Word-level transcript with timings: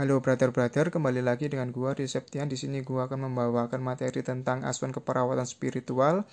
Halo 0.00 0.16
brother-brother, 0.24 0.88
kembali 0.88 1.20
lagi 1.20 1.52
dengan 1.52 1.76
gua 1.76 1.92
di 1.92 2.08
Septian. 2.08 2.48
Di 2.48 2.56
sini 2.56 2.80
gua 2.80 3.04
akan 3.04 3.28
membawakan 3.28 3.84
materi 3.84 4.24
tentang 4.24 4.64
asuhan 4.64 4.96
keperawatan 4.96 5.44
spiritual. 5.44 6.24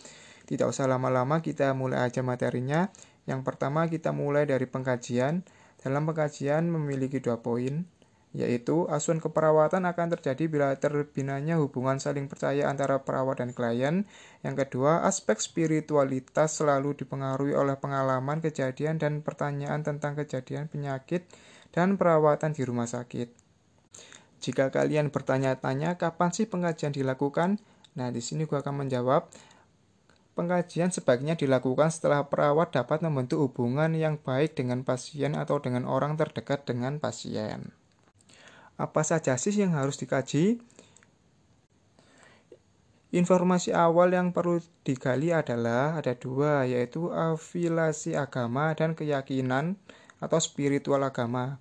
Tidak 0.47 0.63
usah 0.63 0.87
lama-lama, 0.87 1.43
kita 1.43 1.75
mulai 1.75 2.07
aja 2.07 2.23
materinya. 2.23 2.87
Yang 3.27 3.43
pertama 3.43 3.83
kita 3.91 4.15
mulai 4.15 4.47
dari 4.47 4.71
pengkajian. 4.71 5.43
Dalam 5.83 6.07
pengkajian 6.07 6.63
memiliki 6.71 7.19
dua 7.19 7.43
poin, 7.43 7.83
yaitu 8.31 8.87
asuhan 8.87 9.19
keperawatan 9.19 9.83
akan 9.83 10.15
terjadi 10.15 10.47
bila 10.47 10.71
terbinanya 10.79 11.59
hubungan 11.59 11.99
saling 11.99 12.31
percaya 12.31 12.71
antara 12.71 13.03
perawat 13.03 13.43
dan 13.43 13.51
klien. 13.51 14.07
Yang 14.47 14.63
kedua, 14.63 15.03
aspek 15.03 15.43
spiritualitas 15.43 16.55
selalu 16.55 17.03
dipengaruhi 17.03 17.51
oleh 17.51 17.75
pengalaman, 17.75 18.39
kejadian, 18.39 18.95
dan 18.95 19.19
pertanyaan 19.19 19.83
tentang 19.83 20.15
kejadian 20.15 20.71
penyakit 20.71 21.27
dan 21.75 21.99
perawatan 21.99 22.55
di 22.55 22.63
rumah 22.63 22.87
sakit. 22.87 23.46
Jika 24.37 24.69
kalian 24.69 25.09
bertanya-tanya 25.09 25.97
kapan 25.97 26.29
sih 26.29 26.45
pengajian 26.45 26.93
dilakukan, 26.93 27.57
nah 27.97 28.13
di 28.13 28.21
sini 28.21 28.45
gua 28.45 28.61
akan 28.61 28.85
menjawab 28.85 29.29
Pengkajian 30.37 30.93
sebaiknya 30.93 31.33
dilakukan 31.33 31.89
setelah 31.89 32.29
perawat 32.29 32.69
dapat 32.69 33.01
membentuk 33.01 33.41
hubungan 33.41 33.89
yang 33.97 34.21
baik 34.21 34.53
dengan 34.53 34.85
pasien 34.85 35.33
atau 35.33 35.57
dengan 35.57 35.89
orang 35.89 36.13
terdekat 36.13 36.61
dengan 36.61 37.01
pasien. 37.01 37.73
Apa 38.77 39.01
saja 39.01 39.33
sih 39.41 39.57
yang 39.57 39.73
harus 39.73 39.97
dikaji? 39.97 40.61
Informasi 43.09 43.73
awal 43.73 44.13
yang 44.13 44.29
perlu 44.29 44.61
digali 44.85 45.33
adalah 45.33 45.97
ada 45.97 46.13
dua, 46.13 46.69
yaitu 46.69 47.09
afiliasi 47.09 48.13
agama 48.13 48.77
dan 48.77 48.93
keyakinan 48.93 49.73
atau 50.21 50.37
spiritual 50.37 51.01
agama. 51.01 51.57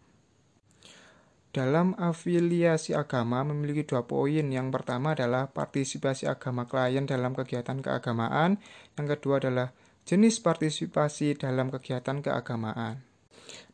Dalam 1.57 1.97
afiliasi 1.97 2.93
agama 2.93 3.41
memiliki 3.41 3.89
dua 3.89 4.05
poin. 4.05 4.45
Yang 4.45 4.77
pertama 4.77 5.17
adalah 5.17 5.49
partisipasi 5.49 6.29
agama 6.29 6.69
klien 6.69 7.09
dalam 7.09 7.33
kegiatan 7.33 7.81
keagamaan. 7.81 8.61
Yang 9.01 9.17
kedua 9.17 9.41
adalah 9.41 9.73
jenis 10.05 10.45
partisipasi 10.45 11.41
dalam 11.41 11.73
kegiatan 11.73 12.21
keagamaan. 12.21 13.01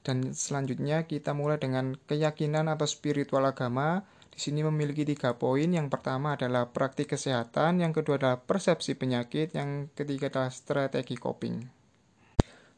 Dan 0.06 0.30
selanjutnya 0.30 1.10
kita 1.10 1.34
mulai 1.34 1.58
dengan 1.58 1.98
keyakinan 2.06 2.70
atau 2.70 2.86
spiritual 2.86 3.50
agama. 3.50 4.06
Di 4.30 4.38
sini 4.38 4.62
memiliki 4.62 5.02
tiga 5.02 5.34
poin. 5.34 5.66
Yang 5.66 5.90
pertama 5.90 6.38
adalah 6.38 6.70
praktik 6.70 7.18
kesehatan, 7.18 7.82
yang 7.82 7.90
kedua 7.90 8.14
adalah 8.14 8.38
persepsi 8.46 8.94
penyakit, 8.94 9.58
yang 9.58 9.90
ketiga 9.98 10.30
adalah 10.30 10.54
strategi 10.54 11.18
coping. 11.18 11.66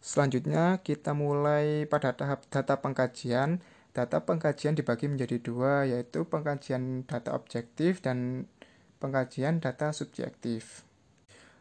Selanjutnya 0.00 0.80
kita 0.80 1.12
mulai 1.12 1.84
pada 1.84 2.16
tahap 2.16 2.48
data 2.48 2.80
pengkajian. 2.80 3.60
Data 3.94 4.26
pengkajian 4.26 4.74
dibagi 4.74 5.06
menjadi 5.06 5.38
dua, 5.38 5.86
yaitu 5.86 6.26
pengkajian 6.26 7.06
data 7.06 7.30
objektif 7.30 8.02
dan 8.02 8.50
pengkajian 8.98 9.62
data 9.62 9.94
subjektif. 9.94 10.82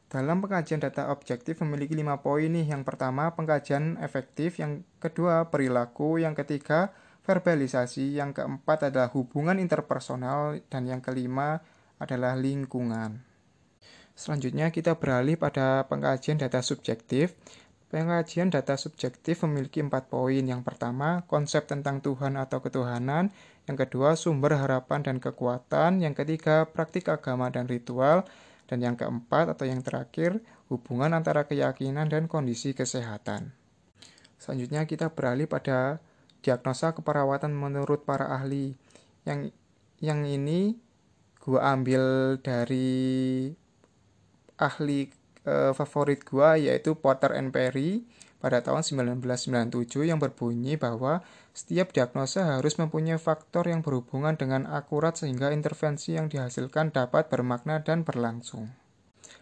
Dalam 0.10 0.42
pengkajian 0.42 0.82
data 0.82 1.14
objektif 1.14 1.62
memiliki 1.62 1.94
lima 1.94 2.22
poin 2.26 2.50
nih. 2.50 2.70
Yang 2.70 2.90
pertama, 2.90 3.38
pengkajian 3.38 4.02
efektif. 4.02 4.58
Yang 4.58 4.86
kedua, 4.98 5.54
perilaku. 5.54 6.22
Yang 6.22 6.46
ketiga, 6.46 6.94
verbalisasi. 7.26 8.18
Yang 8.18 8.42
keempat 8.42 8.90
adalah 8.90 9.14
hubungan 9.14 9.62
interpersonal. 9.62 10.62
Dan 10.70 10.90
yang 10.90 11.02
kelima 11.02 11.62
adalah 12.02 12.34
lingkungan. 12.38 13.22
Selanjutnya 14.14 14.70
kita 14.70 15.02
beralih 15.02 15.34
pada 15.34 15.90
pengkajian 15.90 16.38
data 16.38 16.62
subjektif. 16.62 17.34
Pengajian 17.94 18.50
data 18.50 18.74
subjektif 18.74 19.46
memiliki 19.46 19.78
empat 19.78 20.10
poin. 20.10 20.42
Yang 20.42 20.66
pertama, 20.66 21.22
konsep 21.30 21.70
tentang 21.70 22.02
Tuhan 22.02 22.42
atau 22.42 22.58
ketuhanan. 22.58 23.30
Yang 23.70 23.86
kedua, 23.86 24.18
sumber 24.18 24.58
harapan 24.58 25.06
dan 25.06 25.22
kekuatan. 25.22 26.02
Yang 26.02 26.26
ketiga, 26.26 26.66
praktik 26.66 27.06
agama 27.06 27.54
dan 27.54 27.70
ritual. 27.70 28.26
Dan 28.66 28.82
yang 28.82 28.98
keempat 28.98 29.54
atau 29.54 29.70
yang 29.70 29.86
terakhir, 29.86 30.42
hubungan 30.74 31.14
antara 31.14 31.46
keyakinan 31.46 32.10
dan 32.10 32.26
kondisi 32.26 32.74
kesehatan. 32.74 33.54
Selanjutnya 34.42 34.90
kita 34.90 35.14
beralih 35.14 35.46
pada 35.46 36.02
diagnosa 36.42 36.98
keperawatan 36.98 37.54
menurut 37.54 38.10
para 38.10 38.26
ahli. 38.34 38.74
Yang 39.22 39.54
yang 40.02 40.26
ini 40.26 40.82
gua 41.38 41.78
ambil 41.78 42.36
dari 42.42 43.54
ahli 44.58 45.14
uh, 45.48 45.72
favorit 45.76 46.24
gua 46.24 46.56
yaitu 46.60 46.96
Potter 46.96 47.36
and 47.36 47.52
Perry 47.52 48.04
pada 48.44 48.60
tahun 48.60 48.84
1997 48.84 50.04
yang 50.04 50.20
berbunyi 50.20 50.76
bahwa 50.76 51.24
setiap 51.56 51.96
diagnosa 51.96 52.60
harus 52.60 52.76
mempunyai 52.76 53.16
faktor 53.16 53.72
yang 53.72 53.80
berhubungan 53.80 54.36
dengan 54.36 54.68
akurat 54.68 55.16
sehingga 55.16 55.56
intervensi 55.56 56.20
yang 56.20 56.28
dihasilkan 56.28 56.92
dapat 56.92 57.32
bermakna 57.32 57.80
dan 57.88 58.04
berlangsung. 58.04 58.68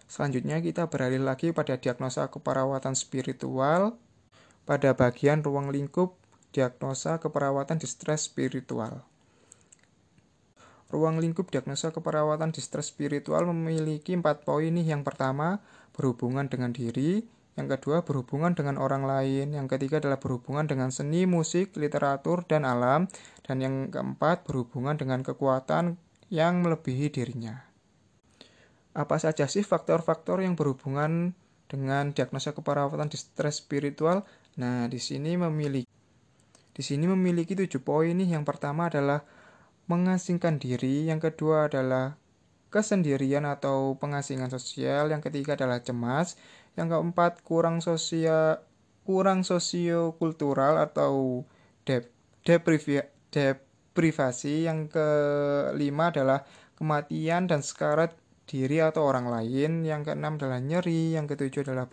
Selanjutnya 0.05 0.61
kita 0.61 0.85
beralih 0.91 1.23
lagi 1.23 1.49
pada 1.49 1.81
diagnosa 1.81 2.29
keperawatan 2.29 2.93
spiritual 2.93 3.97
pada 4.69 4.93
bagian 4.93 5.41
ruang 5.41 5.73
lingkup 5.73 6.13
diagnosa 6.53 7.17
keperawatan 7.17 7.79
distress 7.81 8.29
spiritual. 8.29 9.07
Ruang 10.91 11.23
lingkup 11.23 11.47
diagnosa 11.47 11.95
keperawatan 11.95 12.51
distress 12.51 12.91
spiritual 12.91 13.47
memiliki 13.47 14.11
empat 14.11 14.43
poin 14.43 14.75
nih. 14.75 14.91
Yang 14.91 15.07
pertama, 15.07 15.63
berhubungan 15.95 16.51
dengan 16.51 16.75
diri. 16.75 17.23
Yang 17.55 17.79
kedua, 17.79 18.03
berhubungan 18.03 18.51
dengan 18.51 18.75
orang 18.75 19.07
lain. 19.07 19.55
Yang 19.55 19.79
ketiga 19.79 20.03
adalah 20.03 20.19
berhubungan 20.19 20.67
dengan 20.67 20.91
seni, 20.91 21.23
musik, 21.23 21.79
literatur, 21.79 22.43
dan 22.43 22.67
alam. 22.67 23.07
Dan 23.47 23.63
yang 23.63 23.75
keempat, 23.87 24.43
berhubungan 24.43 24.99
dengan 24.99 25.23
kekuatan 25.23 25.95
yang 26.27 26.59
melebihi 26.59 27.07
dirinya. 27.07 27.63
Apa 28.91 29.15
saja 29.15 29.47
sih 29.47 29.63
faktor-faktor 29.63 30.43
yang 30.43 30.59
berhubungan 30.59 31.31
dengan 31.71 32.11
diagnosa 32.11 32.51
keperawatan 32.51 33.07
distress 33.07 33.63
spiritual? 33.63 34.27
Nah, 34.59 34.91
di 34.91 34.99
sini 34.99 35.39
memiliki 35.39 35.87
di 36.71 36.83
sini 36.83 37.07
memiliki 37.07 37.55
tujuh 37.55 37.79
poin 37.79 38.11
nih. 38.11 38.35
Yang 38.35 38.43
pertama 38.43 38.91
adalah 38.91 39.23
mengasingkan 39.91 40.63
diri, 40.63 41.11
yang 41.11 41.19
kedua 41.19 41.67
adalah 41.67 42.15
kesendirian 42.71 43.43
atau 43.43 43.99
pengasingan 43.99 44.47
sosial, 44.47 45.11
yang 45.11 45.19
ketiga 45.19 45.59
adalah 45.59 45.83
cemas, 45.83 46.39
yang 46.79 46.87
keempat 46.87 47.43
kurang 47.43 47.83
sosial 47.83 48.63
kurang 49.03 49.43
sosiokultural 49.43 50.79
atau 50.79 51.43
dep 51.83 52.07
deprivasi, 52.47 54.55
yang 54.71 54.87
kelima 54.87 56.15
adalah 56.15 56.47
kematian 56.79 57.51
dan 57.51 57.59
sekarat 57.59 58.15
diri 58.47 58.79
atau 58.79 59.03
orang 59.03 59.27
lain, 59.27 59.83
yang 59.83 60.07
keenam 60.07 60.39
adalah 60.39 60.63
nyeri, 60.63 61.19
yang 61.19 61.27
ketujuh 61.27 61.67
adalah 61.67 61.91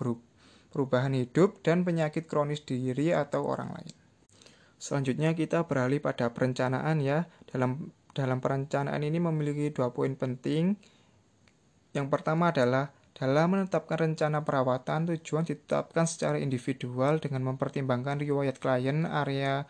perubahan 0.71 1.19
hidup 1.19 1.59
dan 1.67 1.83
penyakit 1.83 2.31
kronis 2.31 2.63
diri 2.63 3.11
atau 3.11 3.51
orang 3.51 3.75
lain. 3.75 3.98
Selanjutnya 4.79 5.35
kita 5.35 5.67
beralih 5.67 5.99
pada 5.99 6.31
perencanaan 6.31 7.03
ya. 7.03 7.27
Dalam 7.51 7.91
dalam 8.15 8.39
perencanaan 8.43 9.03
ini 9.03 9.19
memiliki 9.19 9.75
dua 9.75 9.91
poin 9.91 10.15
penting. 10.15 10.79
Yang 11.95 12.07
pertama 12.11 12.55
adalah 12.55 12.95
dalam 13.19 13.59
menetapkan 13.59 13.99
rencana 13.99 14.47
perawatan, 14.47 15.11
tujuan 15.11 15.43
ditetapkan 15.43 16.07
secara 16.07 16.39
individual 16.39 17.19
dengan 17.19 17.43
mempertimbangkan 17.51 18.23
riwayat 18.23 18.63
klien, 18.63 19.03
area 19.03 19.67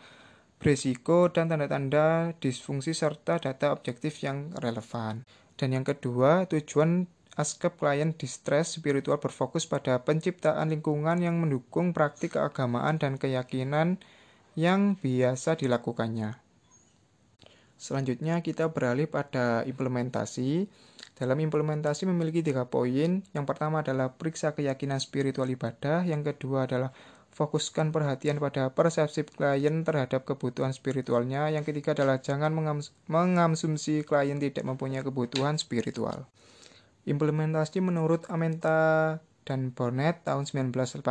berisiko, 0.61 1.33
dan 1.33 1.49
tanda-tanda 1.49 2.37
disfungsi 2.37 2.93
serta 2.93 3.41
data 3.41 3.73
objektif 3.73 4.21
yang 4.21 4.53
relevan. 4.61 5.25
Dan 5.57 5.73
yang 5.73 5.81
kedua, 5.81 6.45
tujuan 6.45 7.09
askep 7.39 7.79
klien 7.79 8.13
distress 8.13 8.77
spiritual 8.77 9.17
berfokus 9.17 9.65
pada 9.65 10.03
penciptaan 10.03 10.69
lingkungan 10.69 11.17
yang 11.23 11.39
mendukung 11.39 11.95
praktik 11.95 12.35
keagamaan 12.37 12.99
dan 12.99 13.15
keyakinan 13.15 13.97
yang 14.59 14.99
biasa 14.99 15.55
dilakukannya. 15.55 16.35
Selanjutnya 17.79 18.43
kita 18.43 18.75
beralih 18.75 19.07
pada 19.07 19.63
implementasi. 19.63 20.67
Dalam 21.15 21.39
implementasi 21.39 22.03
memiliki 22.11 22.43
tiga 22.43 22.67
poin. 22.67 23.23
Yang 23.31 23.45
pertama 23.47 23.79
adalah 23.79 24.19
periksa 24.19 24.51
keyakinan 24.51 24.99
spiritual 24.99 25.47
ibadah. 25.47 26.03
Yang 26.03 26.35
kedua 26.35 26.67
adalah 26.67 26.91
fokuskan 27.31 27.95
perhatian 27.95 28.35
pada 28.43 28.75
persepsi 28.75 29.23
klien 29.23 29.87
terhadap 29.87 30.27
kebutuhan 30.27 30.75
spiritualnya. 30.75 31.47
Yang 31.47 31.71
ketiga 31.71 31.95
adalah 31.95 32.19
jangan 32.19 32.51
mengamsumsi 33.07 34.03
klien 34.03 34.43
tidak 34.43 34.67
mempunyai 34.67 34.99
kebutuhan 34.99 35.55
spiritual. 35.55 36.27
Implementasi 37.07 37.79
menurut 37.79 38.27
Amenta 38.27 39.23
dan 39.43 39.73
Bonnet 39.73 40.23
tahun 40.23 40.45
1986 40.45 41.01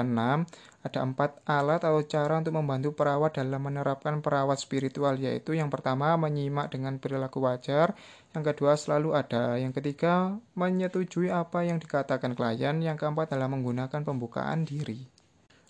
ada 0.86 0.98
empat 1.02 1.42
alat 1.44 1.82
atau 1.82 2.00
cara 2.06 2.38
untuk 2.38 2.54
membantu 2.54 2.94
perawat 2.94 3.36
dalam 3.36 3.60
menerapkan 3.60 4.22
perawat 4.22 4.62
spiritual 4.62 5.18
yaitu 5.18 5.58
yang 5.58 5.68
pertama 5.68 6.14
menyimak 6.14 6.70
dengan 6.70 7.02
perilaku 7.02 7.42
wajar, 7.42 7.98
yang 8.32 8.46
kedua 8.46 8.78
selalu 8.78 9.18
ada, 9.18 9.58
yang 9.58 9.74
ketiga 9.74 10.38
menyetujui 10.54 11.34
apa 11.34 11.66
yang 11.66 11.82
dikatakan 11.82 12.38
klien, 12.38 12.78
yang 12.78 12.94
keempat 12.94 13.34
adalah 13.34 13.50
menggunakan 13.50 14.06
pembukaan 14.06 14.62
diri. 14.62 15.17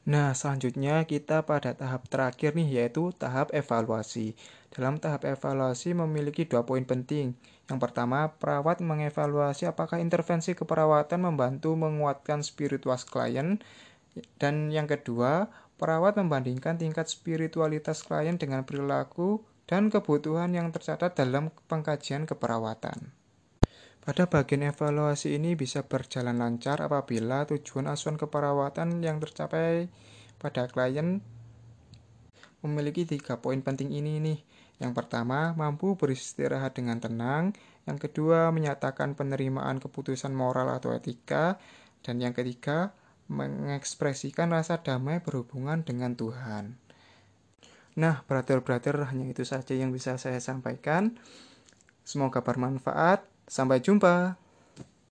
Nah, 0.09 0.33
selanjutnya 0.33 1.05
kita 1.05 1.45
pada 1.45 1.77
tahap 1.77 2.09
terakhir 2.09 2.57
nih, 2.57 2.81
yaitu 2.81 3.13
tahap 3.21 3.53
evaluasi. 3.53 4.33
Dalam 4.73 4.97
tahap 4.97 5.29
evaluasi 5.29 5.93
memiliki 5.93 6.49
dua 6.49 6.65
poin 6.65 6.81
penting. 6.81 7.37
Yang 7.69 7.79
pertama, 7.85 8.33
perawat 8.41 8.81
mengevaluasi 8.81 9.69
apakah 9.69 10.01
intervensi 10.01 10.57
keperawatan 10.57 11.29
membantu 11.29 11.77
menguatkan 11.77 12.41
spiritual 12.41 12.97
klien. 13.05 13.61
Dan 14.41 14.73
yang 14.73 14.89
kedua, 14.89 15.53
perawat 15.77 16.17
membandingkan 16.17 16.81
tingkat 16.81 17.13
spiritualitas 17.13 18.01
klien 18.01 18.41
dengan 18.41 18.65
perilaku 18.65 19.45
dan 19.69 19.93
kebutuhan 19.93 20.57
yang 20.57 20.73
tercatat 20.73 21.21
dalam 21.21 21.53
pengkajian 21.69 22.25
keperawatan. 22.25 23.13
Pada 24.09 24.25
bagian 24.25 24.65
evaluasi 24.65 25.37
ini 25.37 25.53
bisa 25.53 25.85
berjalan 25.85 26.41
lancar 26.41 26.81
apabila 26.81 27.45
tujuan 27.45 27.93
asuhan 27.93 28.17
keperawatan 28.17 29.05
yang 29.05 29.21
tercapai 29.21 29.93
pada 30.41 30.65
klien 30.65 31.21
memiliki 32.65 33.05
tiga 33.05 33.37
poin 33.37 33.61
penting 33.61 33.93
ini 33.93 34.17
nih. 34.17 34.41
Yang 34.81 34.93
pertama, 34.97 35.53
mampu 35.53 35.93
beristirahat 36.01 36.81
dengan 36.81 37.05
tenang. 37.05 37.53
Yang 37.85 38.09
kedua, 38.09 38.49
menyatakan 38.49 39.13
penerimaan 39.13 39.77
keputusan 39.77 40.33
moral 40.33 40.73
atau 40.73 40.97
etika. 40.97 41.61
Dan 42.01 42.25
yang 42.25 42.33
ketiga, 42.33 42.97
mengekspresikan 43.29 44.57
rasa 44.57 44.81
damai 44.81 45.21
berhubungan 45.21 45.85
dengan 45.85 46.17
Tuhan. 46.17 46.81
Nah, 48.01 48.25
brother-brother, 48.25 49.05
hanya 49.13 49.29
itu 49.29 49.45
saja 49.45 49.77
yang 49.77 49.93
bisa 49.93 50.17
saya 50.17 50.41
sampaikan. 50.41 51.21
Semoga 52.09 52.41
bermanfaat. 52.41 53.37
Sampai 53.49 53.81
jumpa. 53.81 54.37